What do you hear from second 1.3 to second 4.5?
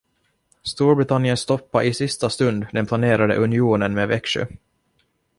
stoppade i sista stund den planerade unionen med Växjö.